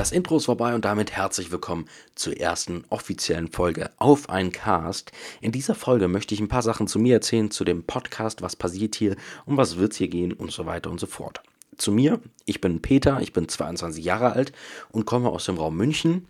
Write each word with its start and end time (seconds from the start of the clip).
Das 0.00 0.12
Intro 0.12 0.38
ist 0.38 0.46
vorbei 0.46 0.74
und 0.74 0.86
damit 0.86 1.12
herzlich 1.12 1.52
willkommen 1.52 1.84
zur 2.14 2.34
ersten 2.34 2.86
offiziellen 2.88 3.48
Folge 3.48 3.90
auf 3.98 4.30
ein 4.30 4.50
Cast. 4.50 5.12
In 5.42 5.52
dieser 5.52 5.74
Folge 5.74 6.08
möchte 6.08 6.32
ich 6.32 6.40
ein 6.40 6.48
paar 6.48 6.62
Sachen 6.62 6.86
zu 6.86 6.98
mir 6.98 7.16
erzählen, 7.16 7.50
zu 7.50 7.64
dem 7.64 7.82
Podcast, 7.82 8.40
was 8.40 8.56
passiert 8.56 8.94
hier, 8.94 9.16
um 9.44 9.58
was 9.58 9.76
wird 9.76 9.92
es 9.92 9.98
hier 9.98 10.08
gehen 10.08 10.32
und 10.32 10.52
so 10.52 10.64
weiter 10.64 10.90
und 10.90 11.00
so 11.00 11.06
fort. 11.06 11.42
Zu 11.76 11.92
mir, 11.92 12.18
ich 12.46 12.62
bin 12.62 12.80
Peter, 12.80 13.20
ich 13.20 13.34
bin 13.34 13.46
22 13.46 14.02
Jahre 14.02 14.32
alt 14.32 14.52
und 14.90 15.04
komme 15.04 15.28
aus 15.28 15.44
dem 15.44 15.58
Raum 15.58 15.76
München. 15.76 16.28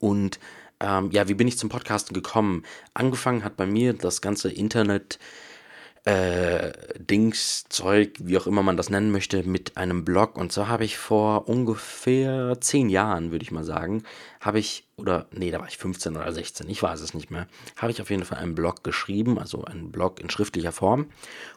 Und 0.00 0.40
ähm, 0.80 1.12
ja, 1.12 1.28
wie 1.28 1.34
bin 1.34 1.46
ich 1.46 1.58
zum 1.58 1.68
Podcasten 1.68 2.14
gekommen? 2.14 2.64
Angefangen 2.94 3.44
hat 3.44 3.56
bei 3.56 3.64
mir 3.64 3.92
das 3.92 4.22
ganze 4.22 4.50
Internet 4.50 5.20
äh, 6.04 6.72
Dings, 6.98 7.64
Zeug, 7.68 8.18
wie 8.18 8.36
auch 8.36 8.46
immer 8.46 8.62
man 8.62 8.76
das 8.76 8.90
nennen 8.90 9.12
möchte, 9.12 9.44
mit 9.44 9.76
einem 9.76 10.04
Blog. 10.04 10.36
Und 10.36 10.52
so 10.52 10.66
habe 10.66 10.84
ich 10.84 10.98
vor 10.98 11.48
ungefähr 11.48 12.60
zehn 12.60 12.88
Jahren, 12.88 13.30
würde 13.30 13.44
ich 13.44 13.52
mal 13.52 13.64
sagen, 13.64 14.02
habe 14.40 14.58
ich, 14.58 14.84
oder 14.96 15.26
nee, 15.30 15.50
da 15.50 15.60
war 15.60 15.68
ich 15.68 15.78
15 15.78 16.16
oder 16.16 16.32
16, 16.32 16.68
ich 16.68 16.82
weiß 16.82 17.00
es 17.00 17.14
nicht 17.14 17.30
mehr, 17.30 17.46
habe 17.76 17.92
ich 17.92 18.02
auf 18.02 18.10
jeden 18.10 18.24
Fall 18.24 18.38
einen 18.38 18.56
Blog 18.56 18.82
geschrieben, 18.82 19.38
also 19.38 19.64
einen 19.64 19.92
Blog 19.92 20.20
in 20.20 20.28
schriftlicher 20.28 20.72
Form. 20.72 21.06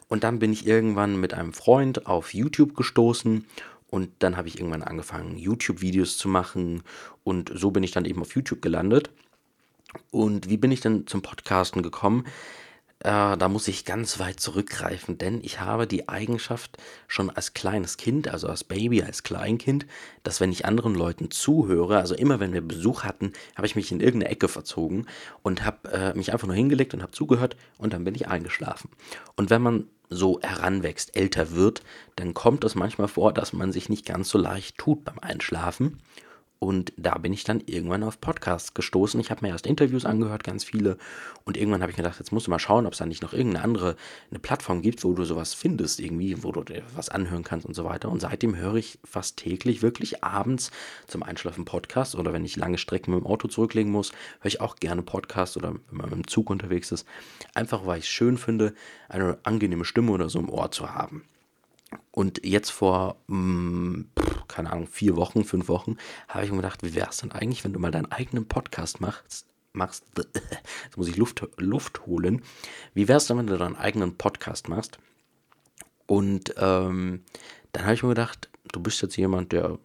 Und 0.10 0.24
dann 0.24 0.38
bin 0.38 0.54
ich 0.54 0.68
irgendwann 0.68 1.20
mit 1.20 1.34
einem 1.34 1.54
Freund 1.54 2.06
auf 2.06 2.34
YouTube 2.36 2.76
gestoßen 2.76 3.46
und 3.90 4.10
dann 4.20 4.38
habe 4.38 4.48
ich 4.48 4.60
irgendwann 4.60 4.84
angefangen, 4.84 5.38
YouTube-Videos 5.38 6.18
zu 6.18 6.28
machen. 6.28 6.84
Und 7.24 7.52
so 7.54 7.72
bin 7.72 7.82
ich 7.82 7.92
dann 7.92 8.06
eben 8.06 8.22
auf 8.22 8.36
YouTube 8.36 8.62
gelandet. 8.62 9.10
Und 10.12 10.50
wie 10.50 10.58
bin 10.58 10.72
ich 10.72 10.82
denn 10.82 11.08
zum 11.08 11.22
Podcasten 11.22 11.82
gekommen? 11.82 12.26
Äh, 13.06 13.38
da 13.38 13.50
muss 13.50 13.68
ich 13.68 13.86
ganz 13.86 14.18
weit 14.18 14.40
zurückgreifen, 14.40 15.20
denn 15.20 15.40
ich 15.44 15.60
habe 15.60 15.86
die 15.86 16.10
Eigenschaft 16.10 16.78
schon 17.08 17.30
als 17.30 17.54
kleines 17.54 17.98
Kind, 17.98 18.28
also 18.28 18.48
als 18.48 18.64
Baby, 18.64 19.04
als 19.04 19.22
Kleinkind, 19.22 19.86
dass 20.24 20.42
wenn 20.42 20.52
ich 20.52 20.66
anderen 20.66 20.96
Leuten 20.96 21.30
zuhöre, 21.30 22.00
also 22.00 22.16
immer 22.16 22.40
wenn 22.40 22.52
wir 22.52 22.62
Besuch 22.62 23.04
hatten, 23.04 23.34
habe 23.56 23.68
ich 23.68 23.76
mich 23.76 23.92
in 23.92 24.00
irgendeine 24.00 24.32
Ecke 24.32 24.48
verzogen 24.48 25.06
und 25.44 25.64
habe 25.64 25.92
äh, 25.92 26.14
mich 26.16 26.34
einfach 26.34 26.48
nur 26.48 26.56
hingelegt 26.56 26.96
und 26.96 27.04
habe 27.04 27.12
zugehört 27.12 27.56
und 27.78 27.94
dann 27.94 28.06
bin 28.06 28.16
ich 28.16 28.28
eingeschlafen. 28.28 28.90
Und 29.36 29.52
wenn 29.52 29.62
man 29.62 29.88
so 30.10 30.40
heranwächst, 30.42 31.16
älter 31.16 31.52
wird, 31.52 31.84
dann 32.16 32.34
kommt 32.34 32.64
es 32.64 32.74
manchmal 32.74 33.08
vor, 33.08 33.34
dass 33.34 33.54
man 33.54 33.72
sich 33.72 33.88
nicht 33.88 34.08
ganz 34.08 34.30
so 34.30 34.40
leicht 34.40 34.80
tut 34.80 35.06
beim 35.06 35.20
Einschlafen. 35.20 36.00
Und 36.60 36.94
da 36.98 37.18
bin 37.18 37.34
ich 37.34 37.44
dann 37.44 37.62
irgendwann 37.66 38.04
auf 38.04 38.22
Podcasts 38.22 38.74
gestoßen. 38.74 39.20
Ich 39.20 39.30
habe 39.30 39.46
mir 39.46 39.52
erst 39.52 39.68
Interviews 39.68 40.06
angehört, 40.06 40.44
ganz 40.44 40.64
viele. 40.64 40.98
Und 41.44 41.58
irgendwann 41.58 41.82
habe 41.82 41.92
ich 41.92 41.98
gedacht, 41.98 42.18
jetzt 42.20 42.32
musst 42.32 42.48
du 42.48 42.52
mal 42.52 42.60
schauen, 42.60 42.86
ob 42.86 42.94
es 42.94 43.00
da 43.00 43.06
nicht 43.06 43.22
noch 43.22 43.34
irgendeine 43.34 43.64
andere 43.64 43.96
eine 44.30 44.40
Plattform 44.40 44.82
gibt, 44.82 45.04
wo 45.04 45.14
du 45.14 45.26
sowas 45.26 45.54
findest, 45.54 46.00
irgendwie, 46.00 46.44
wo 46.44 46.52
du 46.52 46.64
dir 46.64 46.84
was 46.96 47.10
anhören 47.10 47.44
kannst 47.44 47.66
und 47.66 47.74
so 47.74 47.84
weiter. 47.84 48.10
Und 48.10 48.22
seitdem 48.22 48.56
höre 48.56 48.76
ich 48.76 49.00
fast 49.04 49.38
täglich, 49.38 49.82
wirklich 49.82 50.24
abends 50.24 50.72
zum 51.08 51.24
Einschlafen 51.24 51.66
Podcasts 51.66 52.16
oder 52.16 52.34
wenn 52.34 52.46
ich 52.46 52.56
lange 52.56 52.78
Strecken 52.78 53.14
mit 53.14 53.24
dem 53.24 53.28
Auto 53.28 53.48
zurücklegen 53.48 53.92
muss, 53.92 54.12
höre 54.40 54.48
ich 54.48 54.62
auch 54.62 54.78
gerne 54.78 55.02
Podcasts 55.02 55.58
oder 55.58 55.74
wenn 55.90 55.98
man 55.98 56.10
mit 56.10 56.16
dem 56.16 56.28
Zug 56.28 56.50
unterwegs 56.50 56.92
ist. 56.92 57.06
Einfach 57.54 57.86
weil 57.86 58.00
ich 58.00 58.06
es 58.06 58.10
schön 58.10 58.38
finde, 58.38 58.74
eine 59.10 59.38
angenehme 59.44 59.86
Stimme 59.86 60.12
oder 60.12 60.30
so 60.30 60.40
im 60.40 60.50
Ohr 60.50 60.72
zu 60.72 60.94
haben. 60.94 61.24
Und 62.12 62.46
jetzt 62.46 62.72
vor, 62.72 63.18
mm, 63.28 64.02
keine 64.48 64.72
Ahnung, 64.72 64.88
vier 64.88 65.16
Wochen, 65.16 65.44
fünf 65.44 65.68
Wochen, 65.68 65.98
habe 66.28 66.46
ich 66.46 66.52
mir 66.52 66.58
gedacht, 66.58 66.84
wie 66.84 66.96
wäre 66.96 67.10
es 67.10 67.18
denn 67.18 67.32
eigentlich, 67.32 67.64
wenn 67.64 67.74
du 67.74 67.80
mal 67.80 67.92
deinen 67.92 68.12
eigenen 68.12 68.48
Podcast 68.48 69.02
machst? 69.02 69.48
machst 69.76 70.06
jetzt 70.16 70.98
muss 70.98 71.08
ich 71.08 71.18
Luft, 71.18 71.46
Luft 71.58 72.06
holen. 72.06 72.42
Wie 72.94 73.08
wäre 73.08 73.18
es 73.18 73.28
denn, 73.28 73.38
wenn 73.38 73.48
du 73.48 73.58
deinen 73.58 73.76
eigenen 73.76 74.18
Podcast 74.18 74.70
machst? 74.70 74.98
Und 76.08 76.54
ähm, 76.58 77.24
dann 77.72 77.84
habe 77.84 77.94
ich 77.94 78.04
mir 78.04 78.10
gedacht, 78.10 78.50
du 78.72 78.80
bist 78.80 79.02
jetzt 79.02 79.18
jemand, 79.18 79.52
der 79.52 79.78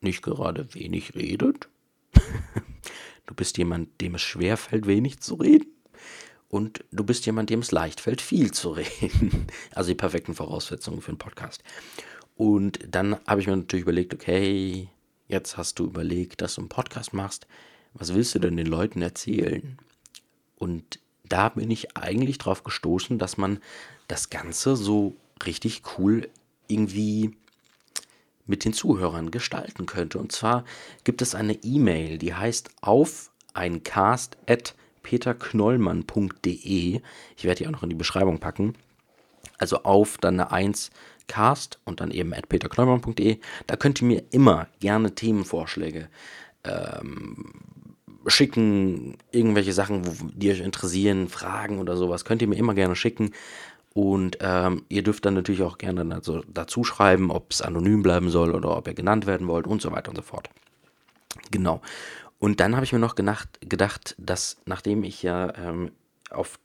nicht 0.00 0.22
gerade 0.22 0.72
wenig 0.74 1.14
redet. 1.14 1.68
du 3.26 3.34
bist 3.34 3.58
jemand, 3.58 4.00
dem 4.00 4.14
es 4.14 4.22
schwerfällt, 4.22 4.86
wenig 4.86 5.20
zu 5.20 5.34
reden 5.34 5.74
und 6.54 6.84
du 6.92 7.02
bist 7.02 7.26
jemand, 7.26 7.50
dem 7.50 7.60
es 7.60 7.72
leicht 7.72 8.00
fällt, 8.00 8.20
viel 8.20 8.52
zu 8.52 8.70
reden. 8.70 9.48
Also 9.74 9.88
die 9.88 9.96
perfekten 9.96 10.34
Voraussetzungen 10.34 11.00
für 11.00 11.08
einen 11.08 11.18
Podcast. 11.18 11.64
Und 12.36 12.80
dann 12.88 13.16
habe 13.26 13.40
ich 13.40 13.46
mir 13.46 13.56
natürlich 13.56 13.84
überlegt, 13.84 14.14
okay, 14.14 14.88
jetzt 15.28 15.56
hast 15.56 15.78
du 15.78 15.84
überlegt, 15.84 16.40
dass 16.40 16.56
du 16.56 16.62
einen 16.62 16.68
Podcast 16.68 17.14
machst. 17.14 17.46
Was 17.94 18.14
willst 18.14 18.34
du 18.34 18.40
denn 18.40 18.56
den 18.56 18.66
Leuten 18.66 19.02
erzählen? 19.02 19.78
Und 20.56 20.98
da 21.28 21.50
bin 21.50 21.70
ich 21.70 21.96
eigentlich 21.96 22.38
drauf 22.38 22.64
gestoßen, 22.64 23.18
dass 23.18 23.36
man 23.36 23.60
das 24.08 24.30
Ganze 24.30 24.76
so 24.76 25.14
richtig 25.46 25.82
cool 25.96 26.28
irgendwie 26.66 27.36
mit 28.46 28.64
den 28.64 28.72
Zuhörern 28.72 29.30
gestalten 29.30 29.86
könnte. 29.86 30.18
Und 30.18 30.32
zwar 30.32 30.64
gibt 31.04 31.22
es 31.22 31.34
eine 31.34 31.54
E-Mail, 31.62 32.18
die 32.18 32.34
heißt 32.34 32.70
auf 32.82 33.30
ein 33.54 33.82
Cast 33.84 34.36
at 34.46 34.74
peterknollmann.de. 35.02 37.00
Ich 37.36 37.44
werde 37.44 37.58
die 37.58 37.66
auch 37.66 37.72
noch 37.72 37.82
in 37.82 37.90
die 37.90 37.94
Beschreibung 37.94 38.38
packen. 38.38 38.74
Also 39.58 39.84
auf 39.84 40.18
dann 40.18 40.40
eine 40.40 40.50
1 40.50 40.90
cast 41.26 41.78
und 41.84 42.00
dann 42.00 42.10
eben 42.10 42.34
at 42.34 42.48
peterknollmann.de. 42.48 43.38
Da 43.66 43.76
könnt 43.76 44.00
ihr 44.02 44.06
mir 44.06 44.22
immer 44.30 44.68
gerne 44.80 45.14
Themenvorschläge 45.14 46.08
ähm, 46.64 47.52
schicken, 48.26 49.18
irgendwelche 49.30 49.72
Sachen, 49.72 50.06
wo, 50.06 50.28
die 50.34 50.50
euch 50.50 50.60
interessieren, 50.60 51.28
Fragen 51.28 51.78
oder 51.78 51.96
sowas, 51.96 52.24
könnt 52.24 52.42
ihr 52.42 52.48
mir 52.48 52.56
immer 52.56 52.74
gerne 52.74 52.96
schicken. 52.96 53.32
Und 53.92 54.38
ähm, 54.40 54.84
ihr 54.88 55.02
dürft 55.02 55.24
dann 55.24 55.34
natürlich 55.34 55.62
auch 55.62 55.78
gerne 55.78 56.12
also 56.14 56.42
dazu 56.52 56.82
schreiben, 56.82 57.30
ob 57.30 57.52
es 57.52 57.62
anonym 57.62 58.02
bleiben 58.02 58.28
soll 58.28 58.52
oder 58.52 58.76
ob 58.76 58.88
ihr 58.88 58.94
genannt 58.94 59.26
werden 59.26 59.46
wollt 59.46 59.66
und 59.66 59.80
so 59.80 59.92
weiter 59.92 60.10
und 60.10 60.16
so 60.16 60.22
fort. 60.22 60.50
Genau. 61.52 61.80
Und 62.40 62.58
dann 62.58 62.74
habe 62.74 62.84
ich 62.84 62.92
mir 62.92 62.98
noch 62.98 63.14
gedacht, 63.14 63.60
gedacht, 63.60 64.16
dass 64.18 64.56
nachdem 64.66 65.04
ich 65.04 65.22
ja 65.22 65.54
ähm, 65.56 65.92
auf 66.30 66.58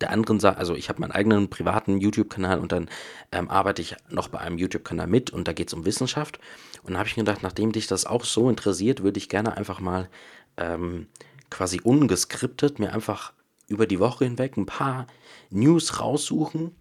der 0.00 0.10
anderen 0.10 0.40
Seite, 0.40 0.58
also 0.58 0.74
ich 0.74 0.88
habe 0.88 1.00
meinen 1.00 1.12
eigenen 1.12 1.50
privaten 1.50 2.00
YouTube-Kanal 2.00 2.58
und 2.58 2.72
dann 2.72 2.88
ähm, 3.32 3.50
arbeite 3.50 3.82
ich 3.82 3.96
noch 4.08 4.28
bei 4.28 4.38
einem 4.38 4.58
YouTube-Kanal 4.58 5.06
mit 5.06 5.30
und 5.30 5.48
da 5.48 5.52
geht 5.52 5.68
es 5.68 5.74
um 5.74 5.84
Wissenschaft. 5.84 6.38
Und 6.82 6.94
da 6.94 6.98
habe 6.98 7.08
ich 7.08 7.16
mir 7.16 7.24
gedacht, 7.24 7.42
nachdem 7.42 7.72
dich 7.72 7.86
das 7.86 8.06
auch 8.06 8.24
so 8.24 8.48
interessiert, 8.48 9.02
würde 9.02 9.18
ich 9.18 9.28
gerne 9.28 9.56
einfach 9.56 9.80
mal 9.80 10.08
ähm, 10.56 11.06
quasi 11.50 11.80
ungeskriptet 11.82 12.78
mir 12.78 12.92
einfach 12.92 13.32
über 13.68 13.86
die 13.86 14.00
Woche 14.00 14.24
hinweg 14.24 14.56
ein 14.56 14.66
paar 14.66 15.06
News 15.50 16.00
raussuchen, 16.00 16.74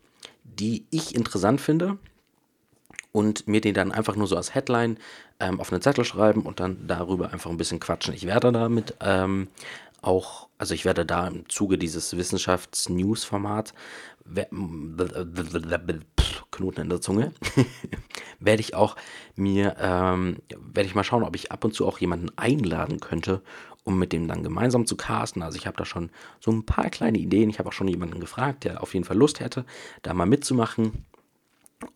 die 0.43 0.85
ich 0.89 1.15
interessant 1.15 1.61
finde 1.61 1.97
und 3.11 3.47
mir 3.47 3.61
die 3.61 3.73
dann 3.73 3.91
einfach 3.91 4.15
nur 4.15 4.27
so 4.27 4.35
als 4.35 4.53
Headline 4.53 4.97
ähm, 5.39 5.59
auf 5.59 5.71
einen 5.71 5.81
Zettel 5.81 6.05
schreiben 6.05 6.43
und 6.43 6.59
dann 6.59 6.87
darüber 6.87 7.31
einfach 7.31 7.49
ein 7.49 7.57
bisschen 7.57 7.79
quatschen. 7.79 8.13
Ich 8.13 8.25
werde 8.25 8.51
damit 8.51 8.95
ähm, 9.01 9.47
auch, 10.01 10.49
also 10.57 10.73
ich 10.73 10.85
werde 10.85 11.05
da 11.05 11.27
im 11.27 11.47
Zuge 11.49 11.77
dieses 11.77 12.15
Wissenschafts-News-Formats, 12.15 13.73
Knoten 16.51 16.81
in 16.81 16.89
der 16.89 17.01
Zunge, 17.01 17.31
werde 18.39 18.61
ich 18.61 18.75
auch 18.75 18.95
mir, 19.35 19.75
ähm, 19.79 20.37
werde 20.49 20.87
ich 20.87 20.95
mal 20.95 21.03
schauen, 21.03 21.23
ob 21.23 21.35
ich 21.35 21.51
ab 21.51 21.63
und 21.63 21.73
zu 21.73 21.87
auch 21.87 21.99
jemanden 21.99 22.29
einladen 22.37 22.99
könnte, 22.99 23.41
um 23.83 23.97
mit 23.97 24.13
dem 24.13 24.27
dann 24.27 24.43
gemeinsam 24.43 24.85
zu 24.85 24.95
casten. 24.95 25.41
Also 25.41 25.57
ich 25.57 25.67
habe 25.67 25.77
da 25.77 25.85
schon 25.85 26.11
so 26.39 26.51
ein 26.51 26.65
paar 26.65 26.89
kleine 26.89 27.17
Ideen. 27.17 27.49
Ich 27.49 27.59
habe 27.59 27.69
auch 27.69 27.73
schon 27.73 27.87
jemanden 27.87 28.19
gefragt, 28.19 28.63
der 28.63 28.83
auf 28.83 28.93
jeden 28.93 29.05
Fall 29.05 29.17
Lust 29.17 29.39
hätte, 29.39 29.65
da 30.01 30.13
mal 30.13 30.25
mitzumachen. 30.25 31.05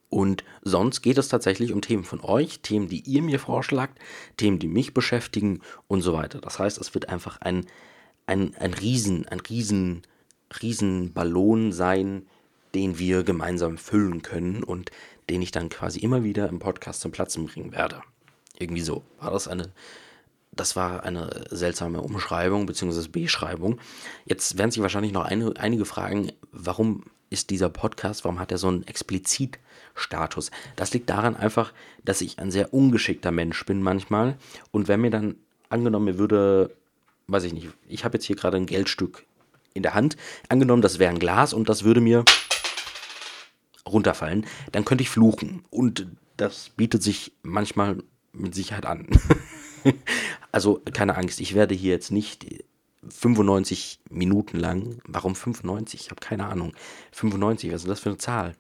Und 0.10 0.44
sonst 0.62 1.01
geht 1.01 1.18
es 1.18 1.28
tatsächlich 1.28 1.74
um 1.74 1.81
Themen 1.81 2.04
von 2.04 2.22
euch, 2.22 2.62
Themen, 2.62 2.88
die 2.88 3.01
ihr 3.01 3.22
mir 3.22 3.39
vorschlagt, 3.39 4.00
Themen, 4.38 4.60
die 4.60 4.68
mich 4.68 4.94
beschäftigen 4.94 5.62
und 5.88 6.01
so 6.01 6.13
weiter. 6.13 6.39
Das 6.39 6.60
heißt, 6.60 6.80
es 6.80 6.94
wird 6.94 7.10
einfach 7.10 7.42
ein, 7.42 7.66
ein, 8.25 8.56
ein 8.56 8.74
Riesen, 8.74 9.28
ein 9.28 9.40
Riesen, 9.40 10.04
Riesenballon 10.62 11.72
sein, 11.72 12.28
den 12.75 12.98
wir 12.98 13.24
gemeinsam 13.24 13.78
füllen 13.78 14.22
können 14.22 14.64
und 14.64 14.92
den 15.30 15.42
ich 15.42 15.52
dann 15.52 15.70
quasi 15.70 16.00
immer 16.00 16.24
wieder 16.24 16.50
im 16.50 16.60
Podcast 16.60 17.02
zum 17.02 17.12
Platzen 17.12 17.46
bringen 17.46 17.72
werde. 17.72 18.02
Irgendwie 18.58 18.81
so. 18.81 19.04
War 19.20 19.31
das 19.31 19.48
eine, 19.48 19.72
das 20.52 20.75
war 20.75 21.04
eine 21.04 21.46
seltsame 21.50 22.02
Umschreibung 22.02 22.66
bzw. 22.66 23.08
Beschreibung. 23.08 23.80
Jetzt 24.26 24.58
werden 24.58 24.72
sich 24.72 24.81
wahrscheinlich 24.81 25.14
noch 25.14 25.26
eine, 25.26 25.54
einige 25.58 25.86
fragen, 25.86 26.31
warum 26.52 27.04
ist 27.30 27.50
dieser 27.50 27.69
Podcast, 27.69 28.24
warum 28.24 28.40
hat 28.40 28.52
er 28.52 28.60
so 28.60 28.68
einen 28.68 28.84
Explizit-Status? 28.84 30.52
Das 30.76 30.94
liegt 30.94 31.10
daran 31.10 31.36
einfach, 31.36 31.74
dass 32.06 32.22
ich 32.22 32.40
ein 32.40 32.52
sehr 32.52 32.74
ungeschickter 32.74 33.31
Mensch 33.31 33.66
bin 33.66 33.81
manchmal. 33.81 34.38
Und 34.72 34.88
wenn 34.88 35.02
mir 35.02 35.10
dann 35.10 35.36
angenommen, 35.69 36.06
mir 36.06 36.18
würde, 36.19 36.76
weiß 37.28 37.44
ich 37.44 37.54
nicht, 37.54 37.70
ich 37.88 38.06
habe 38.06 38.18
jetzt 38.18 38.25
hier 38.25 38.36
gerade 38.36 38.58
ein 38.58 38.66
Geldstück 38.66 39.25
in 39.74 39.84
der 39.84 39.94
Hand, 39.94 40.18
angenommen, 40.50 40.81
das 40.81 41.00
wäre 41.00 41.12
ein 41.12 41.20
Glas 41.20 41.54
und 41.54 41.70
das 41.70 41.84
würde 41.84 42.02
mir 42.02 42.24
runterfallen, 43.88 44.46
dann 44.72 44.86
könnte 44.86 45.04
ich 45.04 45.10
fluchen. 45.10 45.64
Und 45.70 46.08
das 46.38 46.70
bietet 46.70 47.04
sich 47.04 47.34
manchmal 47.42 47.98
mit 48.31 48.56
Sicherheit 48.56 48.86
an. 48.86 49.08
also 50.52 50.81
keine 50.94 51.18
Angst, 51.18 51.40
ich 51.42 51.54
werde 51.54 51.75
hier 51.75 51.92
jetzt 51.92 52.12
nicht 52.12 52.64
95 53.10 54.00
Minuten 54.10 54.58
lang. 54.58 55.02
Warum 55.06 55.36
95? 55.36 56.02
Ich 56.02 56.10
habe 56.10 56.22
keine 56.22 56.46
Ahnung. 56.46 56.74
95, 57.12 57.72
was 57.72 57.81
ist 57.81 57.90
das 57.90 58.00
für 58.00 58.10
eine 58.10 58.18
Zahl? 58.18 58.56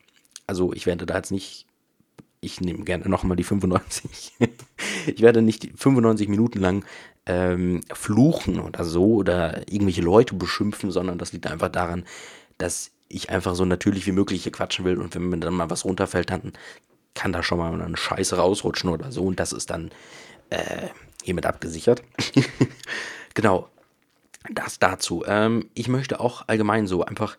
Also 0.47 0.73
ich 0.73 0.85
werde 0.85 1.05
da 1.05 1.15
jetzt 1.15 1.31
nicht, 1.31 1.65
ich 2.41 2.59
nehme 2.59 2.83
gerne 2.83 3.07
nochmal 3.07 3.37
die 3.37 3.43
95. 3.43 4.33
ich 5.07 5.21
werde 5.21 5.41
nicht 5.41 5.69
95 5.75 6.27
Minuten 6.27 6.59
lang 6.59 6.85
ähm, 7.25 7.81
fluchen 7.93 8.59
oder 8.59 8.83
so 8.83 9.15
oder 9.15 9.59
irgendwelche 9.71 10.01
Leute 10.01 10.35
beschimpfen, 10.35 10.91
sondern 10.91 11.17
das 11.17 11.33
liegt 11.33 11.47
einfach 11.47 11.69
daran, 11.69 12.03
dass 12.57 12.91
ich 13.07 13.29
einfach 13.29 13.55
so 13.55 13.65
natürlich 13.65 14.07
wie 14.07 14.11
möglich 14.11 14.43
hier 14.43 14.51
quatschen 14.51 14.85
will 14.85 14.97
und 14.97 15.15
wenn 15.15 15.29
mir 15.29 15.39
dann 15.39 15.53
mal 15.53 15.69
was 15.69 15.85
runterfällt, 15.85 16.29
dann 16.29 16.53
kann 17.13 17.31
da 17.31 17.43
schon 17.43 17.59
mal 17.59 17.79
eine 17.79 17.95
Scheiße 17.95 18.35
rausrutschen 18.35 18.89
oder 18.89 19.11
so 19.11 19.23
und 19.23 19.39
das 19.39 19.53
ist 19.53 19.69
dann 19.69 19.91
äh, 20.49 20.87
hiermit 21.23 21.45
abgesichert. 21.45 22.03
genau, 23.33 23.69
das 24.51 24.79
dazu. 24.79 25.23
Ähm, 25.25 25.69
ich 25.73 25.87
möchte 25.87 26.19
auch 26.19 26.47
allgemein 26.47 26.87
so 26.87 27.05
einfach 27.05 27.37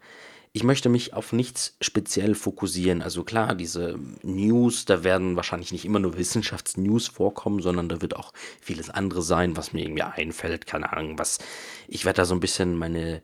ich 0.57 0.63
möchte 0.63 0.89
mich 0.89 1.15
auf 1.15 1.33
nichts 1.33 1.77
speziell 1.81 2.37
fokussieren. 2.37 3.03
Also 3.03 3.25
klar, 3.25 3.57
diese 3.57 3.99
News, 4.23 4.85
da 4.85 5.03
werden 5.03 5.35
wahrscheinlich 5.35 5.73
nicht 5.73 5.85
immer 5.85 5.99
nur 5.99 6.17
Wissenschaftsnews 6.17 7.09
vorkommen, 7.09 7.61
sondern 7.61 7.89
da 7.89 8.01
wird 8.01 8.15
auch 8.15 8.33
vieles 8.61 8.89
andere 8.89 9.21
sein, 9.23 9.57
was 9.57 9.73
mir 9.73 9.83
irgendwie 9.83 10.05
einfällt. 10.05 10.69
Keine 10.69 10.93
Ahnung, 10.93 11.19
was. 11.19 11.41
Ich 11.89 12.05
werde 12.05 12.19
da 12.19 12.25
so 12.25 12.37
ein 12.37 12.41
bisschen 12.41 12.77
meine, 12.77 13.21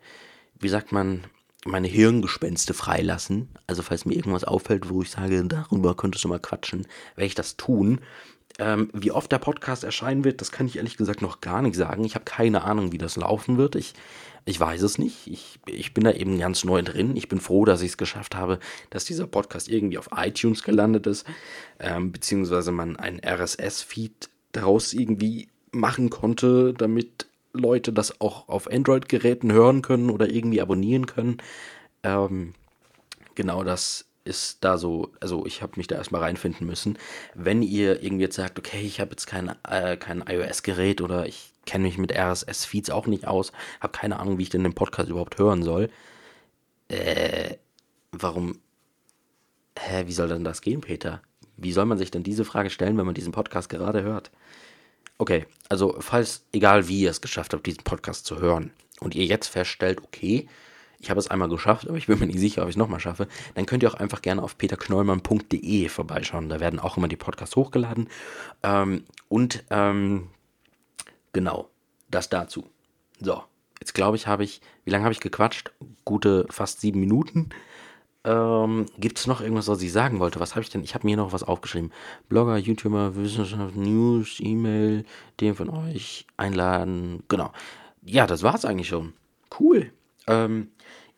wie 0.59 0.69
sagt 0.69 0.91
man, 0.91 1.23
meine 1.65 1.87
Hirngespenste 1.87 2.75
freilassen. 2.75 3.49
Also 3.69 3.82
falls 3.82 4.06
mir 4.06 4.15
irgendwas 4.15 4.43
auffällt, 4.43 4.91
wo 4.91 5.00
ich 5.03 5.11
sage, 5.11 5.44
darüber 5.44 5.94
könntest 5.94 6.25
du 6.25 6.29
mal 6.29 6.41
quatschen, 6.41 6.88
werde 7.15 7.27
ich 7.27 7.37
das 7.37 7.56
tun. 7.56 8.00
Ähm, 8.60 8.90
wie 8.92 9.10
oft 9.10 9.32
der 9.32 9.38
Podcast 9.38 9.82
erscheinen 9.82 10.22
wird, 10.22 10.40
das 10.40 10.52
kann 10.52 10.66
ich 10.66 10.76
ehrlich 10.76 10.96
gesagt 10.96 11.22
noch 11.22 11.40
gar 11.40 11.62
nicht 11.62 11.74
sagen. 11.76 12.04
Ich 12.04 12.14
habe 12.14 12.24
keine 12.24 12.62
Ahnung, 12.62 12.92
wie 12.92 12.98
das 12.98 13.16
laufen 13.16 13.56
wird. 13.56 13.74
Ich 13.74 13.94
ich 14.44 14.58
weiß 14.58 14.82
es 14.82 14.98
nicht. 14.98 15.26
Ich, 15.26 15.60
ich 15.66 15.94
bin 15.94 16.04
da 16.04 16.12
eben 16.12 16.38
ganz 16.38 16.64
neu 16.64 16.82
drin. 16.82 17.16
Ich 17.16 17.28
bin 17.28 17.40
froh, 17.40 17.64
dass 17.64 17.82
ich 17.82 17.90
es 17.90 17.96
geschafft 17.96 18.34
habe, 18.34 18.58
dass 18.90 19.04
dieser 19.04 19.26
Podcast 19.26 19.68
irgendwie 19.68 19.98
auf 19.98 20.08
iTunes 20.16 20.62
gelandet 20.62 21.06
ist, 21.06 21.26
ähm, 21.78 22.12
beziehungsweise 22.12 22.72
man 22.72 22.96
einen 22.96 23.20
RSS-Feed 23.20 24.30
daraus 24.52 24.92
irgendwie 24.92 25.48
machen 25.72 26.10
konnte, 26.10 26.74
damit 26.74 27.26
Leute 27.52 27.92
das 27.92 28.20
auch 28.20 28.48
auf 28.48 28.70
Android-Geräten 28.70 29.52
hören 29.52 29.82
können 29.82 30.10
oder 30.10 30.30
irgendwie 30.30 30.60
abonnieren 30.60 31.06
können. 31.06 31.38
Ähm, 32.02 32.54
genau 33.34 33.62
das 33.62 34.06
ist 34.25 34.64
da 34.64 34.78
so, 34.78 35.12
also 35.20 35.46
ich 35.46 35.62
habe 35.62 35.72
mich 35.76 35.87
da 35.87 35.96
erstmal 35.96 36.22
reinfinden 36.22 36.67
müssen. 36.67 36.99
Wenn 37.34 37.62
ihr 37.62 38.02
irgendwie 38.02 38.25
jetzt 38.25 38.37
sagt, 38.37 38.58
okay, 38.58 38.81
ich 38.81 39.00
habe 39.00 39.12
jetzt 39.12 39.26
kein, 39.26 39.55
äh, 39.69 39.96
kein 39.96 40.22
iOS-Gerät 40.26 41.00
oder 41.00 41.26
ich 41.26 41.52
kenne 41.67 41.84
mich 41.84 41.99
mit 41.99 42.12
RSS-Feeds 42.12 42.90
auch 42.90 43.06
nicht 43.06 43.26
aus, 43.26 43.52
habe 43.81 43.96
keine 43.96 44.19
Ahnung, 44.19 44.38
wie 44.38 44.43
ich 44.43 44.50
denn 44.50 44.62
den 44.62 44.75
Podcast 44.75 45.08
überhaupt 45.08 45.38
hören 45.38 45.62
soll. 45.62 45.90
Äh, 46.88 47.56
warum, 48.12 48.61
hä, 49.78 50.05
wie 50.06 50.12
soll 50.12 50.28
denn 50.28 50.44
das 50.44 50.61
gehen, 50.61 50.81
Peter? 50.81 51.22
Wie 51.56 51.72
soll 51.72 51.87
man 51.87 51.99
sich 51.99 52.11
denn 52.11 52.22
diese 52.22 52.44
Frage 52.44 52.70
stellen, 52.70 52.96
wenn 52.99 53.06
man 53.06 53.14
diesen 53.14 53.32
Podcast 53.32 53.69
gerade 53.69 54.02
hört? 54.02 54.31
Okay, 55.19 55.46
also 55.69 55.96
falls, 56.00 56.46
egal 56.52 56.88
wie 56.88 57.02
ihr 57.02 57.11
es 57.11 57.20
geschafft 57.20 57.52
habt, 57.52 57.67
diesen 57.67 57.84
Podcast 57.84 58.25
zu 58.25 58.38
hören 58.38 58.72
und 59.00 59.14
ihr 59.14 59.26
jetzt 59.26 59.49
feststellt, 59.49 60.02
okay, 60.02 60.49
ich 61.00 61.08
habe 61.11 61.19
es 61.19 61.29
einmal 61.29 61.49
geschafft, 61.49 61.88
aber 61.88 61.97
ich 61.97 62.06
bin 62.06 62.19
mir 62.19 62.26
nicht 62.26 62.38
sicher, 62.38 62.62
ob 62.62 62.69
ich 62.69 62.75
es 62.75 62.79
nochmal 62.79 63.00
schaffe, 63.00 63.26
dann 63.55 63.67
könnt 63.67 63.82
ihr 63.82 63.91
auch 63.91 63.99
einfach 63.99 64.20
gerne 64.20 64.43
auf 64.43 64.58
peterknollmann.de 64.58 65.88
vorbeischauen. 65.88 66.49
Da 66.49 66.61
werden 66.61 66.79
auch 66.79 66.97
immer 66.97 67.08
die 67.08 67.17
Podcasts 67.17 67.56
hochgeladen. 67.56 68.08
Ähm, 68.62 69.05
und 69.29 69.64
ähm, 69.70 70.29
genau, 71.32 71.70
das 72.11 72.29
dazu. 72.29 72.69
So, 73.19 73.43
jetzt 73.81 73.94
glaube 73.94 74.17
ich, 74.17 74.26
habe 74.26 74.44
ich, 74.44 74.61
wie 74.85 74.91
lange 74.91 75.05
habe 75.05 75.12
ich 75.12 75.20
gequatscht? 75.20 75.73
Gute 76.05 76.47
fast 76.50 76.81
sieben 76.81 77.00
Minuten. 77.00 77.49
Ähm, 78.23 78.85
Gibt 78.99 79.19
es 79.19 79.26
noch 79.26 79.41
irgendwas, 79.41 79.69
was 79.69 79.81
ich 79.81 79.93
sagen 79.93 80.20
wollte? 80.20 80.41
Was 80.41 80.55
habe 80.55 80.62
ich 80.62 80.69
denn? 80.69 80.85
Ich 80.85 80.94
habe 80.94 81.06
mir 81.06 81.17
noch 81.17 81.32
was 81.32 81.43
aufgeschrieben. 81.43 81.93
Blogger, 82.29 82.58
YouTuber, 82.58 83.17
Wissenschaft, 83.17 83.75
News, 83.75 84.37
E-Mail, 84.41 85.06
den 85.41 85.55
von 85.55 85.70
euch 85.70 86.26
einladen. 86.37 87.23
Genau. 87.29 87.53
Ja, 88.03 88.26
das 88.26 88.43
war 88.43 88.55
es 88.55 88.67
eigentlich 88.67 88.88
schon. 88.88 89.14
Cool. 89.58 89.91
Ähm, 90.31 90.69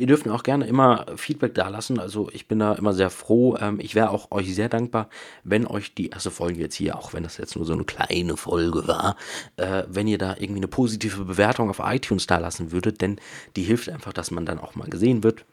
Ihr 0.03 0.09
dürft 0.09 0.27
mir 0.27 0.35
auch 0.35 0.43
gerne 0.43 0.67
immer 0.67 1.07
Feedback 1.15 1.55
dalassen. 1.55 2.01
Also 2.01 2.29
ich 2.33 2.49
bin 2.49 2.59
da 2.59 2.73
immer 2.73 2.93
sehr 2.93 3.09
froh. 3.09 3.57
Ähm, 3.61 3.79
ich 3.81 3.95
wäre 3.95 4.11
auch 4.11 4.33
euch 4.33 4.53
sehr 4.53 4.69
dankbar, 4.69 5.09
wenn 5.45 5.65
euch 5.65 5.95
die 5.95 6.09
erste 6.09 6.33
Folge 6.33 6.59
jetzt 6.59 6.75
hier, 6.75 6.99
auch 6.99 7.13
wenn 7.13 7.23
das 7.23 7.37
jetzt 7.37 7.55
nur 7.55 7.65
so 7.65 7.73
eine 7.73 7.85
kleine 7.85 8.37
Folge 8.37 8.89
war, 8.89 9.17
äh, 9.59 9.85
wenn 9.89 10.09
ihr 10.09 10.19
da 10.19 10.35
irgendwie 10.37 10.59
eine 10.59 10.67
positive 10.67 11.25
Bewertung 11.25 11.71
auf 11.71 11.81
iTunes 11.85 12.27
dalassen 12.27 12.73
würdet, 12.73 13.01
denn 13.01 13.21
die 13.55 13.63
hilft 13.63 13.89
einfach, 13.89 14.13
dass 14.13 14.33
man 14.33 14.45
dann 14.45 14.59
auch 14.59 14.75
mal 14.75 14.89
gesehen 14.89 15.23
wird 15.23 15.45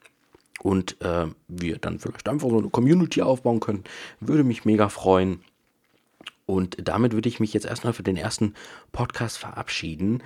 und 0.64 1.00
äh, 1.02 1.28
wir 1.48 1.78
dann 1.78 2.00
vielleicht 2.00 2.28
einfach 2.28 2.50
so 2.50 2.58
eine 2.58 2.70
Community 2.70 3.22
aufbauen 3.22 3.60
können. 3.60 3.84
Würde 4.20 4.44
mich 4.44 4.66
mega 4.66 4.90
freuen. 4.90 5.42
Und 6.48 6.78
damit 6.88 7.14
würde 7.14 7.30
ich 7.30 7.40
mich 7.40 7.54
jetzt 7.54 7.68
erstmal 7.68 7.94
für 7.94 8.02
den 8.02 8.18
ersten 8.18 8.56
Podcast 8.92 9.38
verabschieden 9.38 10.24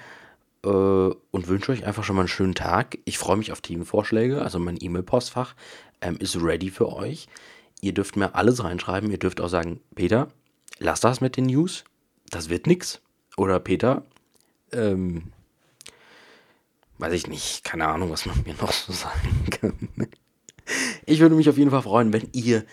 äh, 0.63 0.67
und 0.67 1.47
wünsche 1.47 1.71
euch 1.71 1.85
einfach 1.85 2.03
schon 2.03 2.15
mal 2.15 2.23
einen 2.23 2.29
schönen 2.29 2.55
Tag. 2.55 2.97
Ich 3.05 3.17
freue 3.17 3.37
mich 3.37 3.51
auf 3.51 3.61
Themenvorschläge, 3.61 4.41
also 4.41 4.59
mein 4.59 4.77
E-Mail-Postfach 4.79 5.55
ähm, 6.01 6.17
ist 6.19 6.41
ready 6.41 6.69
für 6.69 6.91
euch. 6.91 7.27
Ihr 7.81 7.93
dürft 7.93 8.15
mir 8.15 8.35
alles 8.35 8.63
reinschreiben. 8.63 9.11
Ihr 9.11 9.19
dürft 9.19 9.41
auch 9.41 9.49
sagen, 9.49 9.81
Peter, 9.93 10.29
lass 10.79 11.01
das 11.01 11.19
mit 11.19 11.35
den 11.35 11.47
News. 11.47 11.83
Das 12.29 12.49
wird 12.49 12.65
nix. 12.65 13.01
Oder 13.35 13.59
Peter, 13.59 14.05
ähm, 14.71 15.33
weiß 16.97 17.13
ich 17.13 17.27
nicht, 17.27 17.63
keine 17.63 17.87
Ahnung, 17.87 18.09
was 18.09 18.25
man 18.25 18.41
mir 18.43 18.53
noch 18.53 18.71
so 18.71 18.93
sagen 18.93 19.49
kann. 19.49 19.89
Ich 21.05 21.19
würde 21.19 21.35
mich 21.35 21.49
auf 21.49 21.57
jeden 21.57 21.71
Fall 21.71 21.81
freuen, 21.81 22.13
wenn 22.13 22.29
ihr 22.31 22.63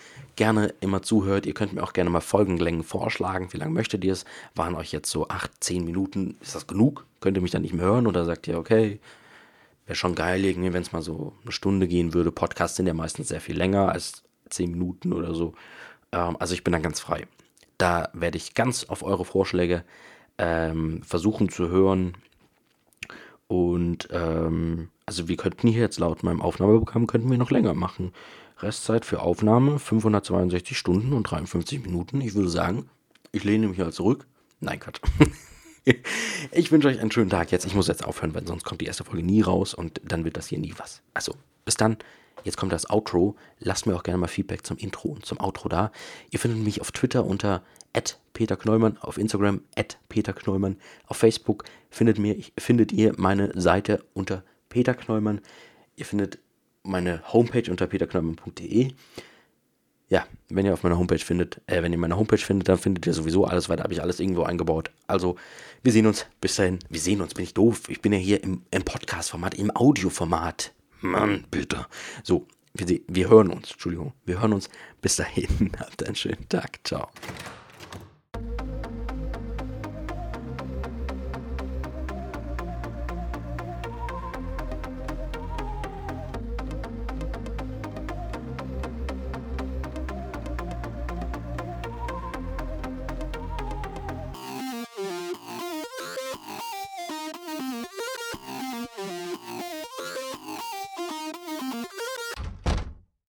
gerne 0.41 0.73
immer 0.79 1.03
zuhört. 1.03 1.45
Ihr 1.45 1.53
könnt 1.53 1.73
mir 1.73 1.83
auch 1.83 1.93
gerne 1.93 2.09
mal 2.09 2.19
Folgenlängen 2.19 2.81
vorschlagen. 2.81 3.53
Wie 3.53 3.57
lange 3.57 3.73
möchtet 3.73 4.03
ihr 4.03 4.13
es? 4.13 4.25
Waren 4.55 4.73
euch 4.73 4.91
jetzt 4.91 5.11
so 5.11 5.27
8, 5.27 5.51
10 5.59 5.85
Minuten? 5.85 6.35
Ist 6.41 6.55
das 6.55 6.65
genug? 6.65 7.05
Könnt 7.19 7.37
ihr 7.37 7.43
mich 7.43 7.51
dann 7.51 7.61
nicht 7.61 7.75
mehr 7.75 7.85
hören? 7.85 8.07
Oder 8.07 8.25
sagt 8.25 8.47
ihr, 8.47 8.57
okay, 8.57 8.99
wäre 9.85 9.95
schon 9.95 10.15
geil, 10.15 10.41
wenn 10.43 10.81
es 10.81 10.93
mal 10.93 11.03
so 11.03 11.33
eine 11.43 11.51
Stunde 11.51 11.87
gehen 11.87 12.15
würde. 12.15 12.31
Podcasts 12.31 12.75
sind 12.75 12.87
ja 12.87 12.95
meistens 12.95 13.27
sehr 13.27 13.39
viel 13.39 13.55
länger 13.55 13.91
als 13.91 14.23
10 14.49 14.71
Minuten 14.71 15.13
oder 15.13 15.35
so. 15.35 15.53
Ähm, 16.11 16.37
also 16.39 16.55
ich 16.55 16.63
bin 16.63 16.71
dann 16.71 16.81
ganz 16.81 16.99
frei. 16.99 17.27
Da 17.77 18.09
werde 18.13 18.37
ich 18.37 18.55
ganz 18.55 18.85
auf 18.85 19.03
eure 19.03 19.25
Vorschläge 19.25 19.83
ähm, 20.39 21.03
versuchen 21.03 21.49
zu 21.49 21.69
hören. 21.69 22.17
Und 23.47 24.07
ähm, 24.11 24.89
also 25.05 25.27
wir 25.27 25.37
könnten 25.37 25.67
hier 25.67 25.81
jetzt 25.81 25.99
laut 25.99 26.23
meinem 26.23 26.41
Aufnahmeprogramm 26.41 27.05
könnten 27.05 27.29
wir 27.29 27.37
noch 27.37 27.51
länger 27.51 27.75
machen. 27.75 28.11
Restzeit 28.63 29.05
für 29.05 29.21
Aufnahme 29.21 29.79
562 29.79 30.77
Stunden 30.77 31.13
und 31.13 31.23
53 31.23 31.81
Minuten. 31.83 32.21
Ich 32.21 32.35
würde 32.35 32.49
sagen, 32.49 32.89
ich 33.31 33.43
lehne 33.43 33.67
mich 33.67 33.77
mal 33.77 33.93
zurück. 33.93 34.27
Nein, 34.59 34.79
Quatsch. 34.79 35.01
ich 36.51 36.71
wünsche 36.71 36.87
euch 36.87 36.99
einen 36.99 37.11
schönen 37.11 37.29
Tag 37.29 37.51
jetzt. 37.51 37.65
Ich 37.65 37.75
muss 37.75 37.87
jetzt 37.87 38.03
aufhören, 38.03 38.35
weil 38.35 38.45
sonst 38.45 38.63
kommt 38.63 38.81
die 38.81 38.85
erste 38.85 39.03
Folge 39.03 39.23
nie 39.23 39.41
raus 39.41 39.73
und 39.73 40.01
dann 40.03 40.23
wird 40.25 40.37
das 40.37 40.47
hier 40.47 40.59
nie 40.59 40.73
was. 40.77 41.01
Also, 41.13 41.35
bis 41.65 41.75
dann. 41.75 41.97
Jetzt 42.43 42.57
kommt 42.57 42.71
das 42.71 42.89
Outro. 42.89 43.35
Lasst 43.59 43.85
mir 43.85 43.95
auch 43.95 44.03
gerne 44.03 44.17
mal 44.17 44.27
Feedback 44.27 44.65
zum 44.65 44.77
Intro 44.77 45.09
und 45.09 45.25
zum 45.25 45.39
Outro 45.39 45.69
da. 45.69 45.91
Ihr 46.31 46.39
findet 46.39 46.63
mich 46.63 46.81
auf 46.81 46.91
Twitter 46.91 47.25
unter 47.25 47.63
Peter 48.33 48.55
Knollmann, 48.55 48.97
auf 48.99 49.17
Instagram 49.17 49.61
Peter 50.09 50.33
Knollmann, 50.33 50.77
auf 51.07 51.17
Facebook 51.17 51.65
findet, 51.89 52.17
mir, 52.17 52.37
findet 52.57 52.91
ihr 52.91 53.13
meine 53.17 53.51
Seite 53.59 54.03
unter 54.13 54.43
Peter 54.69 54.93
Knollmann. 54.93 55.41
Ihr 55.97 56.05
findet 56.05 56.39
meine 56.83 57.21
Homepage 57.33 57.69
unter 57.69 57.87
peterknöllmann.de. 57.87 58.91
Ja, 60.09 60.25
wenn 60.49 60.65
ihr 60.65 60.73
auf 60.73 60.83
meiner 60.83 60.97
Homepage 60.97 61.19
findet, 61.19 61.61
äh, 61.67 61.81
wenn 61.81 61.93
ihr 61.93 61.97
meine 61.97 62.17
Homepage 62.17 62.37
findet, 62.37 62.67
dann 62.67 62.77
findet 62.77 63.07
ihr 63.07 63.13
sowieso 63.13 63.45
alles, 63.45 63.69
weil 63.69 63.77
da 63.77 63.83
habe 63.83 63.93
ich 63.93 64.01
alles 64.01 64.19
irgendwo 64.19 64.43
eingebaut. 64.43 64.91
Also, 65.07 65.37
wir 65.83 65.93
sehen 65.93 66.05
uns. 66.05 66.25
Bis 66.41 66.57
dahin. 66.57 66.79
Wir 66.89 66.99
sehen 66.99 67.21
uns. 67.21 67.33
Bin 67.33 67.45
ich 67.45 67.53
doof? 67.53 67.83
Ich 67.87 68.01
bin 68.01 68.11
ja 68.11 68.19
hier 68.19 68.43
im, 68.43 68.63
im 68.71 68.83
Podcast-Format, 68.83 69.53
im 69.55 69.73
Audio-Format. 69.73 70.73
Mann, 70.99 71.45
bitte. 71.49 71.87
So, 72.23 72.45
wir, 72.73 72.99
wir 73.07 73.29
hören 73.29 73.51
uns. 73.51 73.71
Entschuldigung. 73.71 74.13
Wir 74.25 74.41
hören 74.41 74.51
uns. 74.51 74.69
Bis 75.01 75.15
dahin. 75.15 75.71
Habt 75.79 76.05
einen 76.05 76.15
schönen 76.15 76.47
Tag. 76.49 76.79
Ciao. 76.83 77.09